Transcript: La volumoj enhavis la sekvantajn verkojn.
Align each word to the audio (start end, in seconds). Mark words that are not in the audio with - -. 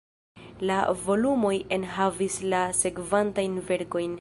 La 0.69 0.77
volumoj 1.01 1.53
enhavis 1.77 2.39
la 2.55 2.65
sekvantajn 2.81 3.61
verkojn. 3.71 4.09